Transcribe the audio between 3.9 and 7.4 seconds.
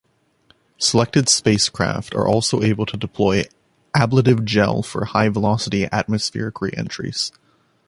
ablative gel for high-velocity atmospheric reentries.